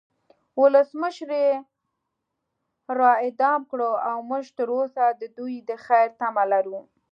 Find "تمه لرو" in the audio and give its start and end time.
6.19-6.79